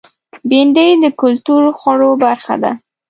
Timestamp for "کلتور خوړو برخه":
1.21-2.55